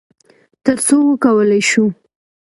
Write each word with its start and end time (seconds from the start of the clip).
تر 0.65 0.77
څو 0.85 0.95
وکولی 1.09 1.61
شو، 1.69 1.85